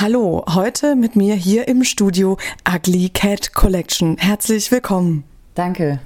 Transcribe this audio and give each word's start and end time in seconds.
Hallo, 0.00 0.44
heute 0.54 0.94
mit 0.94 1.16
mir 1.16 1.34
hier 1.34 1.66
im 1.66 1.82
Studio 1.82 2.38
Ugly 2.72 3.08
Cat 3.08 3.52
Collection. 3.52 4.16
Herzlich 4.16 4.70
willkommen. 4.70 5.24
Danke. 5.56 5.98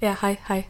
Ja, 0.00 0.22
hi, 0.22 0.38
hi. 0.48 0.62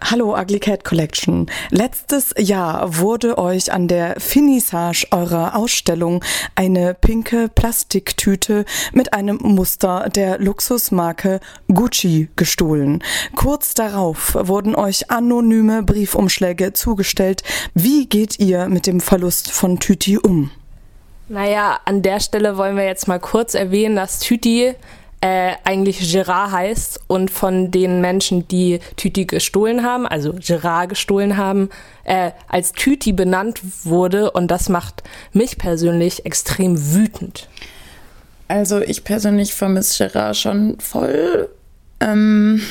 Hallo 0.00 0.36
Ugly 0.36 0.58
Cat 0.58 0.82
Collection. 0.82 1.48
Letztes 1.70 2.34
Jahr 2.36 2.98
wurde 2.98 3.38
euch 3.38 3.70
an 3.70 3.86
der 3.86 4.18
Finissage 4.18 5.06
eurer 5.12 5.54
Ausstellung 5.54 6.24
eine 6.56 6.94
pinke 6.94 7.48
Plastiktüte 7.48 8.64
mit 8.92 9.12
einem 9.12 9.36
Muster 9.40 10.08
der 10.08 10.40
Luxusmarke 10.40 11.38
Gucci 11.68 12.28
gestohlen. 12.34 13.04
Kurz 13.36 13.74
darauf 13.74 14.34
wurden 14.34 14.74
euch 14.74 15.12
anonyme 15.12 15.84
Briefumschläge 15.84 16.72
zugestellt. 16.72 17.44
Wie 17.74 18.08
geht 18.08 18.40
ihr 18.40 18.68
mit 18.68 18.88
dem 18.88 18.98
Verlust 18.98 19.52
von 19.52 19.78
Tüti 19.78 20.18
um? 20.18 20.50
Naja, 21.28 21.78
an 21.84 22.02
der 22.02 22.20
Stelle 22.20 22.56
wollen 22.56 22.76
wir 22.76 22.84
jetzt 22.84 23.06
mal 23.06 23.20
kurz 23.20 23.54
erwähnen, 23.54 23.96
dass 23.96 24.18
Tüti 24.18 24.74
äh, 25.20 25.52
eigentlich 25.64 26.12
Gerard 26.12 26.52
heißt 26.52 27.00
und 27.06 27.30
von 27.30 27.70
den 27.70 28.00
Menschen, 28.00 28.48
die 28.48 28.78
Tüti 28.96 29.26
gestohlen 29.26 29.82
haben, 29.82 30.06
also 30.06 30.32
Gerard 30.32 30.90
gestohlen 30.90 31.36
haben, 31.36 31.68
äh, 32.04 32.30
als 32.48 32.72
Tüti 32.72 33.12
benannt 33.12 33.60
wurde 33.84 34.30
und 34.30 34.50
das 34.50 34.68
macht 34.68 35.02
mich 35.32 35.58
persönlich 35.58 36.24
extrem 36.24 36.94
wütend. 36.94 37.48
Also 38.46 38.80
ich 38.80 39.04
persönlich 39.04 39.54
vermisse 39.54 40.08
Gerard 40.08 40.36
schon 40.36 40.80
voll. 40.80 41.50
Ähm, 42.00 42.62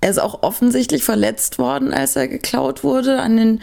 er 0.00 0.10
ist 0.10 0.18
auch 0.18 0.42
offensichtlich 0.42 1.04
verletzt 1.04 1.58
worden, 1.58 1.94
als 1.94 2.16
er 2.16 2.26
geklaut 2.26 2.82
wurde 2.82 3.20
an 3.20 3.36
den 3.36 3.60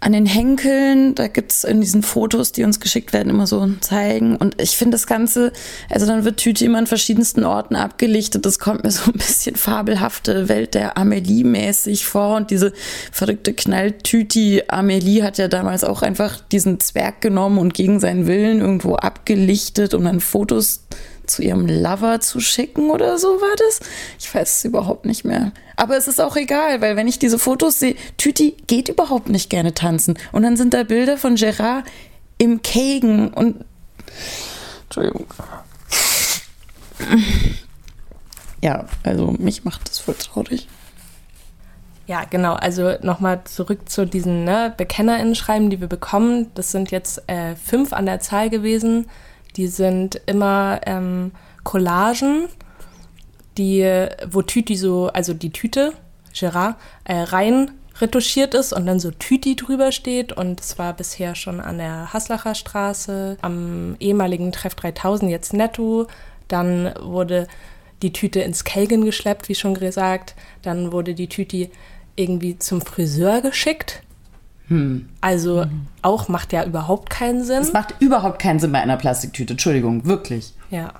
an 0.00 0.12
den 0.12 0.26
Henkeln, 0.26 1.14
da 1.14 1.26
gibt 1.26 1.52
es 1.52 1.64
in 1.64 1.80
diesen 1.80 2.02
Fotos, 2.02 2.52
die 2.52 2.64
uns 2.64 2.80
geschickt 2.80 3.12
werden, 3.12 3.30
immer 3.30 3.46
so 3.46 3.68
zeigen. 3.80 4.36
Und 4.36 4.60
ich 4.60 4.76
finde 4.76 4.94
das 4.94 5.06
Ganze, 5.06 5.52
also 5.90 6.06
dann 6.06 6.24
wird 6.24 6.38
Tüte 6.38 6.64
immer 6.64 6.78
an 6.78 6.86
verschiedensten 6.86 7.44
Orten 7.44 7.74
abgelichtet. 7.74 8.46
Das 8.46 8.58
kommt 8.58 8.84
mir 8.84 8.90
so 8.90 9.10
ein 9.10 9.18
bisschen 9.18 9.56
fabelhafte 9.56 10.48
Welt 10.48 10.74
der 10.74 10.96
Amelie 10.96 11.44
mäßig 11.44 12.06
vor. 12.06 12.36
Und 12.36 12.50
diese 12.50 12.72
verrückte 13.10 13.52
Knalltüti 13.52 14.62
Amelie 14.68 15.22
hat 15.22 15.38
ja 15.38 15.48
damals 15.48 15.84
auch 15.84 16.02
einfach 16.02 16.40
diesen 16.52 16.78
Zwerg 16.80 17.20
genommen 17.20 17.58
und 17.58 17.74
gegen 17.74 17.98
seinen 17.98 18.26
Willen 18.26 18.60
irgendwo 18.60 18.94
abgelichtet, 18.94 19.94
um 19.94 20.04
dann 20.04 20.20
Fotos 20.20 20.84
zu 21.28 21.42
ihrem 21.42 21.66
Lover 21.66 22.20
zu 22.20 22.40
schicken 22.40 22.90
oder 22.90 23.18
so 23.18 23.28
war 23.28 23.56
das. 23.56 23.80
Ich 24.18 24.34
weiß 24.34 24.58
es 24.58 24.64
überhaupt 24.64 25.04
nicht 25.06 25.24
mehr. 25.24 25.52
Aber 25.76 25.96
es 25.96 26.08
ist 26.08 26.20
auch 26.20 26.36
egal, 26.36 26.80
weil 26.80 26.96
wenn 26.96 27.06
ich 27.06 27.18
diese 27.18 27.38
Fotos 27.38 27.78
sehe, 27.78 27.94
Tüti 28.16 28.56
geht 28.66 28.88
überhaupt 28.88 29.28
nicht 29.28 29.50
gerne 29.50 29.74
tanzen. 29.74 30.18
Und 30.32 30.42
dann 30.42 30.56
sind 30.56 30.74
da 30.74 30.82
Bilder 30.82 31.16
von 31.16 31.36
Gerard 31.36 31.84
im 32.38 32.62
Kegen 32.62 33.28
und. 33.28 33.64
Entschuldigung. 34.84 35.26
Ja, 38.60 38.86
also 39.04 39.34
mich 39.38 39.64
macht 39.64 39.88
das 39.88 40.00
voll 40.00 40.14
traurig. 40.14 40.66
Ja, 42.06 42.24
genau. 42.24 42.54
Also 42.54 42.94
nochmal 43.02 43.42
zurück 43.44 43.88
zu 43.88 44.06
diesen 44.06 44.44
ne, 44.44 44.72
BekennerInnen-Schreiben, 44.76 45.68
die 45.68 45.80
wir 45.80 45.88
bekommen. 45.88 46.50
Das 46.54 46.72
sind 46.72 46.90
jetzt 46.90 47.22
äh, 47.28 47.54
fünf 47.54 47.92
an 47.92 48.06
der 48.06 48.18
Zahl 48.20 48.48
gewesen. 48.48 49.08
Die 49.56 49.68
sind 49.68 50.20
immer 50.26 50.80
ähm, 50.86 51.32
Collagen 51.64 52.48
die, 53.58 54.06
wo 54.30 54.42
Tüti 54.42 54.76
so, 54.76 55.08
also 55.08 55.34
die 55.34 55.50
Tüte, 55.50 55.92
Gerard, 56.32 56.76
äh, 57.04 57.16
rein 57.16 57.72
retuschiert 58.00 58.54
ist 58.54 58.72
und 58.72 58.86
dann 58.86 59.00
so 59.00 59.10
Tüti 59.10 59.56
drüber 59.56 59.90
steht. 59.90 60.32
Und 60.32 60.60
es 60.60 60.78
war 60.78 60.94
bisher 60.94 61.34
schon 61.34 61.60
an 61.60 61.78
der 61.78 62.12
Haslacher 62.12 62.54
Straße, 62.54 63.36
am 63.42 63.96
ehemaligen 63.98 64.52
Treff 64.52 64.76
3000, 64.76 65.30
jetzt 65.30 65.52
Netto. 65.52 66.06
Dann 66.46 66.94
wurde 67.00 67.48
die 68.02 68.12
Tüte 68.12 68.40
ins 68.40 68.62
Kelgen 68.62 69.04
geschleppt, 69.04 69.48
wie 69.48 69.56
schon 69.56 69.74
gesagt. 69.74 70.36
Dann 70.62 70.92
wurde 70.92 71.14
die 71.14 71.28
Tüti 71.28 71.70
irgendwie 72.14 72.56
zum 72.58 72.80
Friseur 72.80 73.40
geschickt. 73.40 74.02
Hm. 74.68 75.08
Also 75.20 75.62
hm. 75.62 75.86
auch 76.02 76.28
macht 76.28 76.52
ja 76.52 76.64
überhaupt 76.64 77.10
keinen 77.10 77.44
Sinn. 77.44 77.62
Es 77.62 77.72
macht 77.72 77.94
überhaupt 78.00 78.38
keinen 78.38 78.60
Sinn 78.60 78.72
bei 78.72 78.80
einer 78.80 78.96
Plastiktüte, 78.96 79.54
Entschuldigung, 79.54 80.04
wirklich. 80.04 80.54
Ja. 80.70 80.92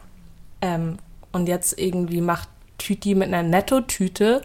Ähm, 0.60 0.98
und 1.32 1.48
jetzt 1.48 1.78
irgendwie 1.78 2.20
macht 2.20 2.48
Tüti 2.78 3.14
mit 3.14 3.28
einer 3.28 3.42
Netto-Tüte 3.42 4.42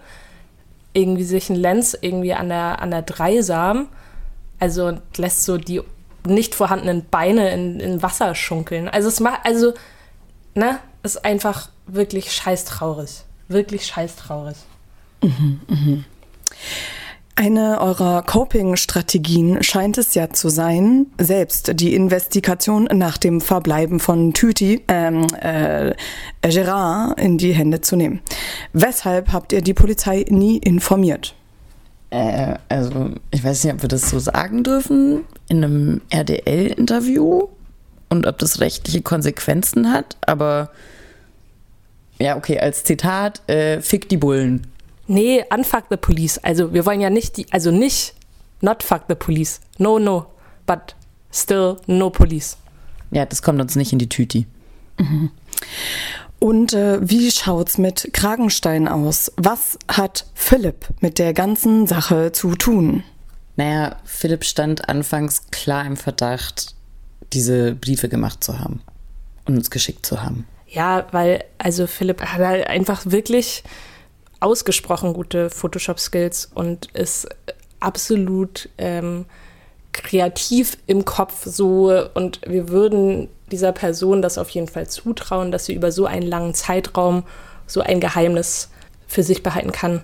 irgendwie 0.94 1.24
sich 1.24 1.50
ein 1.50 1.56
Lens 1.56 1.98
irgendwie 2.00 2.34
an 2.34 2.50
der, 2.50 2.82
an 2.82 2.92
der 2.92 3.02
Dreisam, 3.02 3.88
also 4.60 4.98
lässt 5.18 5.44
so 5.44 5.58
die 5.58 5.82
nicht 6.26 6.56
vorhandenen 6.56 7.06
Beine 7.10 7.52
in, 7.52 7.80
in 7.80 8.02
Wasser 8.02 8.34
schunkeln. 8.36 8.88
Also 8.88 9.10
es 9.10 9.20
macht, 9.20 9.42
also, 9.44 9.74
ne, 10.56 10.80
ist 11.02 11.26
einfach 11.26 11.70
wirklich 11.86 12.32
scheißtraurig. 12.32 13.24
Wirklich 13.50 13.86
scheißtraurig. 13.86 14.56
Mhm, 15.22 15.60
mhm. 15.68 16.06
Eine 17.36 17.82
eurer 17.82 18.22
Coping-Strategien 18.22 19.64
scheint 19.64 19.98
es 19.98 20.14
ja 20.14 20.30
zu 20.30 20.50
sein, 20.50 21.08
selbst 21.20 21.72
die 21.80 21.96
Investigation 21.96 22.88
nach 22.94 23.18
dem 23.18 23.42
Verbleiben 23.42 24.00
von 24.00 24.34
Tüti, 24.34 24.82
ähm, 24.88 25.26
äh, 25.42 25.96
Gerard 26.44 27.20
in 27.20 27.40
die 27.40 27.54
Hände 27.54 27.82
zu 27.82 27.96
nehmen. 27.96 28.22
Weshalb 28.74 29.34
habt 29.34 29.52
ihr 29.52 29.62
die 29.62 29.74
Polizei 29.74 30.26
nie 30.30 30.58
informiert? 30.58 31.34
Äh, 32.12 32.54
also, 32.70 33.10
ich 33.32 33.44
weiß 33.44 33.64
nicht, 33.64 33.74
ob 33.74 33.82
wir 33.82 33.90
das 33.90 34.12
so 34.12 34.20
sagen 34.20 34.64
dürfen 34.64 35.24
in 35.50 35.64
einem 35.64 36.02
RDL-Interview 36.12 37.48
und 38.10 38.28
ob 38.28 38.38
das 38.38 38.60
rechtliche 38.60 39.02
Konsequenzen 39.02 39.92
hat, 39.92 40.18
aber 40.22 40.70
ja, 42.20 42.38
okay, 42.38 42.60
als 42.60 42.84
Zitat, 42.84 43.42
äh, 43.50 43.82
fick 43.82 44.08
die 44.08 44.18
Bullen. 44.18 44.68
Nee, 45.08 45.44
unfuck 45.54 45.86
the 45.90 45.98
police. 45.98 46.38
Also 46.40 46.74
wir 46.74 46.86
wollen 46.86 47.02
ja 47.02 47.10
nicht 47.10 47.38
die, 47.38 47.46
also 47.52 47.72
nicht 47.72 48.14
not 48.62 48.84
fuck 48.84 49.04
the 49.08 49.16
police. 49.16 49.60
No, 49.78 50.00
no. 50.00 50.28
But 50.66 50.96
still 51.32 51.78
no 51.88 52.10
police. 52.10 52.58
Ja, 53.12 53.26
das 53.26 53.42
kommt 53.42 53.62
uns 53.62 53.76
nicht 53.76 53.94
in 53.94 54.00
die 54.00 54.10
Tüti. 54.10 54.48
Mhm. 54.98 55.32
Und 56.40 56.74
äh, 56.74 57.00
wie 57.02 57.32
schaut's 57.32 57.78
mit 57.78 58.10
Kragenstein 58.12 58.88
aus? 58.88 59.32
Was 59.38 59.78
hat 59.88 60.26
Philipp 60.34 60.88
mit 61.00 61.20
der 61.20 61.34
ganzen 61.34 61.88
Sache 61.88 62.32
zu 62.32 62.56
tun? 62.56 63.04
Naja, 63.56 63.98
Philipp 64.04 64.44
stand 64.44 64.90
anfangs 64.90 65.44
klar 65.52 65.86
im 65.86 65.96
Verdacht, 65.96 66.76
diese 67.32 67.76
Briefe 67.76 68.10
gemacht 68.10 68.44
zu 68.44 68.60
haben 68.60 68.82
und 69.46 69.56
uns 69.56 69.70
geschickt 69.70 70.06
zu 70.06 70.24
haben. 70.24 70.46
Ja, 70.68 71.06
weil 71.12 71.44
also 71.60 71.88
Philipp 71.88 72.22
hat 72.22 72.40
halt 72.40 72.68
einfach 72.68 73.04
wirklich 73.06 73.64
ausgesprochen 74.44 75.14
gute 75.14 75.50
Photoshop-Skills 75.50 76.52
und 76.54 76.88
ist 76.94 77.28
absolut 77.80 78.70
ähm, 78.78 79.26
kreativ 79.92 80.78
im 80.88 81.06
Kopf 81.06 81.46
so 81.46 81.92
und 82.14 82.42
wir 82.46 82.70
würden 82.70 83.30
dieser 83.52 83.72
Person 83.72 84.22
das 84.22 84.38
auf 84.38 84.50
jeden 84.50 84.68
Fall 84.68 84.88
zutrauen, 84.88 85.52
dass 85.52 85.66
sie 85.66 85.74
über 85.74 85.92
so 85.92 86.06
einen 86.06 86.28
langen 86.28 86.54
Zeitraum 86.54 87.24
so 87.68 87.82
ein 87.82 88.00
Geheimnis 88.00 88.70
für 89.08 89.24
sich 89.24 89.44
behalten 89.44 89.72
kann. 89.72 90.02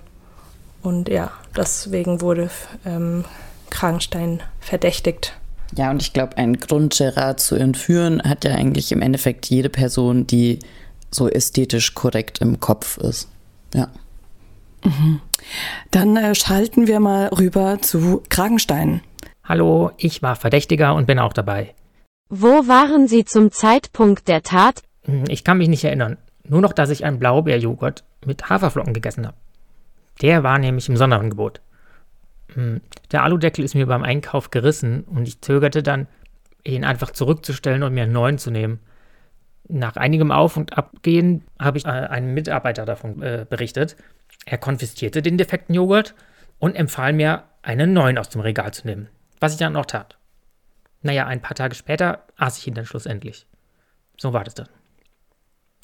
Und 0.82 1.08
ja, 1.08 1.30
deswegen 1.56 2.20
wurde 2.20 2.50
ähm, 2.86 3.24
Kragenstein 3.68 4.42
verdächtigt. 4.60 5.34
Ja, 5.76 5.90
und 5.90 6.00
ich 6.02 6.12
glaube, 6.12 6.36
ein 6.36 6.58
Grund, 6.58 6.96
Gerard 6.96 7.40
zu 7.40 7.54
entführen, 7.54 8.22
hat 8.22 8.44
ja 8.44 8.54
eigentlich 8.54 8.92
im 8.92 9.02
Endeffekt 9.02 9.46
jede 9.46 9.68
Person, 9.68 10.26
die 10.26 10.60
so 11.10 11.28
ästhetisch 11.28 11.94
korrekt 11.94 12.40
im 12.40 12.60
Kopf 12.60 12.98
ist. 12.98 13.28
Ja. 13.74 13.88
Mhm. 14.84 15.20
Dann 15.90 16.16
äh, 16.16 16.34
schalten 16.34 16.86
wir 16.86 17.00
mal 17.00 17.28
rüber 17.28 17.78
zu 17.80 18.22
Kragenstein. 18.28 19.02
Hallo, 19.44 19.90
ich 19.96 20.22
war 20.22 20.36
Verdächtiger 20.36 20.94
und 20.94 21.06
bin 21.06 21.18
auch 21.18 21.32
dabei. 21.32 21.74
Wo 22.28 22.68
waren 22.68 23.08
Sie 23.08 23.24
zum 23.24 23.50
Zeitpunkt 23.50 24.28
der 24.28 24.42
Tat? 24.42 24.82
Hm, 25.04 25.24
ich 25.28 25.42
kann 25.42 25.58
mich 25.58 25.68
nicht 25.68 25.84
erinnern. 25.84 26.18
Nur 26.44 26.60
noch, 26.60 26.72
dass 26.72 26.90
ich 26.90 27.04
einen 27.04 27.18
Blaubeerjoghurt 27.18 28.04
mit 28.24 28.48
Haferflocken 28.48 28.94
gegessen 28.94 29.26
habe. 29.26 29.36
Der 30.22 30.42
war 30.42 30.58
nämlich 30.58 30.88
im 30.88 30.96
Sonderangebot. 30.96 31.60
Hm, 32.54 32.80
der 33.10 33.24
Aludeckel 33.24 33.64
ist 33.64 33.74
mir 33.74 33.86
beim 33.86 34.02
Einkauf 34.02 34.50
gerissen 34.50 35.04
und 35.04 35.26
ich 35.26 35.40
zögerte 35.40 35.82
dann, 35.82 36.06
ihn 36.62 36.84
einfach 36.84 37.10
zurückzustellen 37.10 37.82
und 37.82 37.94
mir 37.94 38.02
einen 38.04 38.12
neuen 38.12 38.38
zu 38.38 38.50
nehmen. 38.50 38.80
Nach 39.72 39.96
einigem 39.96 40.32
Auf- 40.32 40.56
und 40.56 40.76
Abgehen 40.76 41.44
habe 41.58 41.78
ich 41.78 41.84
äh, 41.84 41.90
einem 41.90 42.34
Mitarbeiter 42.34 42.84
davon 42.84 43.22
äh, 43.22 43.46
berichtet 43.48 43.96
er 44.46 44.58
konfiszierte 44.58 45.22
den 45.22 45.38
defekten 45.38 45.74
Joghurt 45.74 46.14
und 46.58 46.74
empfahl 46.74 47.12
mir, 47.12 47.44
einen 47.62 47.92
neuen 47.92 48.16
aus 48.16 48.30
dem 48.30 48.40
Regal 48.40 48.72
zu 48.72 48.86
nehmen, 48.86 49.08
was 49.38 49.52
ich 49.52 49.58
dann 49.58 49.76
auch 49.76 49.86
tat. 49.86 50.16
Naja, 51.02 51.26
ein 51.26 51.42
paar 51.42 51.54
Tage 51.54 51.74
später 51.74 52.26
aß 52.36 52.58
ich 52.58 52.66
ihn 52.66 52.74
dann 52.74 52.86
schlussendlich. 52.86 53.46
So 54.16 54.32
war 54.32 54.44
das 54.44 54.54
dann. 54.54 54.68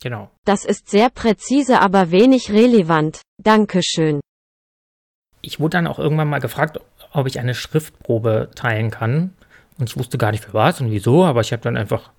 Genau. 0.03 0.31
Das 0.45 0.65
ist 0.65 0.89
sehr 0.89 1.11
präzise, 1.11 1.81
aber 1.81 2.11
wenig 2.11 2.51
relevant. 2.51 3.21
Dankeschön. 3.39 4.21
Ich 5.43 5.61
wurde 5.61 5.79
dann 5.79 5.87
auch 5.87 5.99
irgendwann 5.99 6.29
mal 6.29 6.41
gefragt, 6.41 6.81
ob 7.13 7.27
ich 7.27 7.41
eine 7.41 7.55
Schriftprobe 7.55 8.51
teilen 8.55 8.91
kann. 8.91 9.35
Und 9.79 9.91
ich 9.91 9.97
wusste 9.97 10.19
gar 10.19 10.33
nicht 10.33 10.45
für 10.45 10.55
was 10.55 10.81
und 10.81 10.91
wieso, 10.91 11.25
aber 11.25 11.43
ich 11.43 11.53
habe 11.53 11.63
dann 11.63 11.77
einfach 11.77 12.11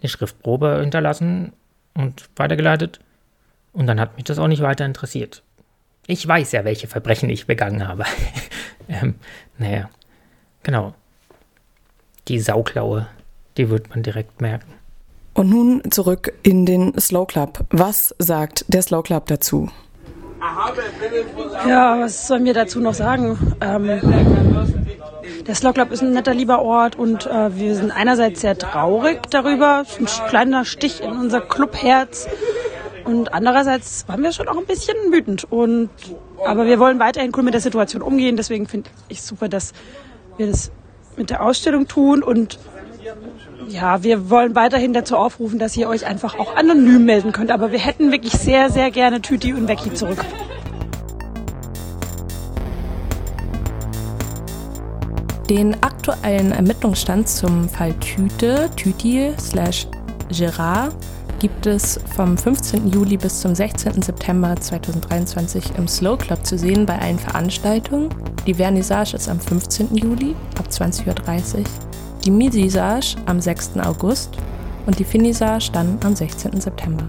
eine 0.00 0.08
Schriftprobe 0.08 0.80
hinterlassen 0.80 1.52
und 1.94 2.28
weitergeleitet. 2.36 3.00
Und 3.72 3.86
dann 3.86 4.00
hat 4.00 4.16
mich 4.16 4.24
das 4.24 4.38
auch 4.38 4.48
nicht 4.48 4.62
weiter 4.62 4.84
interessiert. 4.84 5.42
Ich 6.06 6.26
weiß 6.26 6.52
ja, 6.52 6.64
welche 6.64 6.88
Verbrechen 6.88 7.30
ich 7.30 7.46
begangen 7.46 7.86
habe. 7.86 8.04
ähm, 8.88 9.14
naja, 9.58 9.90
genau. 10.62 10.94
Die 12.28 12.40
Sauklaue, 12.40 13.06
die 13.56 13.70
wird 13.70 13.90
man 13.90 14.02
direkt 14.02 14.40
merken. 14.40 14.74
Und 15.34 15.50
nun 15.50 15.82
zurück 15.90 16.32
in 16.42 16.66
den 16.66 16.98
Slow 16.98 17.26
Club. 17.26 17.64
Was 17.70 18.14
sagt 18.18 18.64
der 18.68 18.82
Slow 18.82 19.02
Club 19.02 19.26
dazu? 19.26 19.70
Ja, 21.68 22.00
was 22.00 22.26
sollen 22.26 22.44
wir 22.44 22.54
dazu 22.54 22.80
noch 22.80 22.94
sagen? 22.94 23.38
Ähm, 23.60 24.00
der 25.58 25.72
Club 25.72 25.90
ist 25.90 26.02
ein 26.02 26.12
netter, 26.12 26.32
lieber 26.32 26.62
Ort 26.62 26.96
und 26.96 27.26
äh, 27.26 27.56
wir 27.56 27.74
sind 27.74 27.90
einerseits 27.90 28.40
sehr 28.40 28.56
traurig 28.56 29.20
darüber, 29.30 29.84
ein 29.98 30.06
kleiner 30.28 30.64
Stich 30.64 31.02
in 31.02 31.10
unser 31.10 31.40
Clubherz. 31.40 32.28
Und 33.04 33.34
andererseits 33.34 34.06
waren 34.06 34.22
wir 34.22 34.32
schon 34.32 34.46
auch 34.46 34.56
ein 34.56 34.66
bisschen 34.66 34.94
wütend. 35.10 35.44
Und, 35.50 35.90
aber 36.44 36.66
wir 36.66 36.78
wollen 36.78 37.00
weiterhin 37.00 37.32
cool 37.36 37.42
mit 37.42 37.54
der 37.54 37.60
Situation 37.60 38.02
umgehen. 38.02 38.36
Deswegen 38.36 38.68
finde 38.68 38.90
ich 39.08 39.22
super, 39.22 39.48
dass 39.48 39.72
wir 40.36 40.46
das 40.46 40.70
mit 41.16 41.30
der 41.30 41.42
Ausstellung 41.42 41.88
tun. 41.88 42.22
Und 42.22 42.58
ja, 43.68 44.02
wir 44.04 44.30
wollen 44.30 44.54
weiterhin 44.54 44.92
dazu 44.92 45.16
aufrufen, 45.16 45.58
dass 45.58 45.76
ihr 45.76 45.88
euch 45.88 46.06
einfach 46.06 46.38
auch 46.38 46.54
anonym 46.54 47.04
melden 47.04 47.32
könnt. 47.32 47.50
Aber 47.50 47.72
wir 47.72 47.80
hätten 47.80 48.12
wirklich 48.12 48.32
sehr, 48.34 48.70
sehr 48.70 48.90
gerne 48.90 49.20
Tüti 49.20 49.52
und 49.52 49.66
Becky 49.66 49.92
zurück. 49.94 50.24
Den 55.50 55.74
aktuellen 55.82 56.52
Ermittlungsstand 56.52 57.28
zum 57.28 57.68
Fall 57.68 57.92
Tüte, 57.94 58.70
Tüti 58.76 59.32
slash 59.36 59.88
Gerard 60.28 60.94
gibt 61.40 61.66
es 61.66 61.98
vom 62.14 62.38
15. 62.38 62.88
Juli 62.92 63.16
bis 63.16 63.40
zum 63.40 63.56
16. 63.56 64.00
September 64.00 64.54
2023 64.54 65.76
im 65.76 65.88
Slow 65.88 66.16
Club 66.16 66.46
zu 66.46 66.56
sehen 66.56 66.86
bei 66.86 66.96
allen 67.00 67.18
Veranstaltungen. 67.18 68.10
Die 68.46 68.54
Vernissage 68.54 69.16
ist 69.16 69.28
am 69.28 69.40
15. 69.40 69.96
Juli 69.96 70.36
ab 70.56 70.68
20.30 70.70 71.58
Uhr, 71.58 71.64
die 72.24 72.30
Misisage 72.30 73.16
am 73.26 73.40
6. 73.40 73.72
August 73.78 74.30
und 74.86 75.00
die 75.00 75.04
Finissage 75.04 75.72
dann 75.72 75.98
am 76.04 76.14
16. 76.14 76.60
September. 76.60 77.08